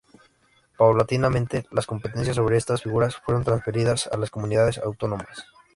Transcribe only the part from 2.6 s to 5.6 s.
figuras fueron transferidas a las comunidades autónomas.